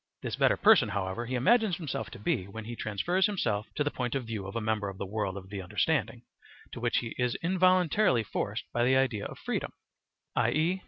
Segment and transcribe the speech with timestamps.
[0.23, 3.91] This better person, however, he imagines himself to be when be transfers himself to the
[3.91, 6.23] point of view of a member of the world of the understanding,
[6.71, 9.73] to which he is involuntarily forced by the idea of freedom,
[10.35, 10.79] i.e.